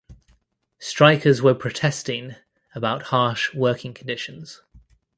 [0.79, 2.33] Strikers were protesting
[2.73, 4.63] about harsh working conditions.